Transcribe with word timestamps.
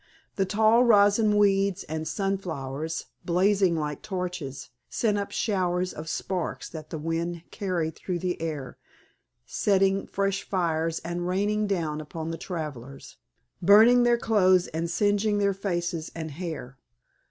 The 0.35 0.47
tall 0.47 0.83
rosin 0.83 1.37
weeds 1.37 1.83
and 1.83 2.07
sunflowers, 2.07 3.05
blazing 3.23 3.75
like 3.75 4.01
torches, 4.01 4.71
sent 4.89 5.19
up 5.19 5.29
showers 5.29 5.93
of 5.93 6.09
sparks 6.09 6.67
that 6.69 6.89
the 6.89 6.97
wind 6.97 7.43
carried 7.51 7.95
through 7.97 8.17
the 8.17 8.41
air, 8.41 8.79
setting 9.45 10.07
fresh 10.07 10.41
fires 10.41 10.97
and 11.05 11.27
raining 11.27 11.67
down 11.67 12.01
upon 12.01 12.31
the 12.31 12.39
travelers, 12.39 13.17
burning 13.61 14.01
their 14.01 14.17
clothes 14.17 14.65
and 14.69 14.89
singeing 14.89 15.37
their 15.37 15.53
faces 15.53 16.11
and 16.15 16.31
hair. 16.31 16.79